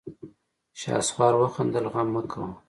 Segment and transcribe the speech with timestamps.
[0.79, 2.49] شهسوار وخندل: غم مه کوه!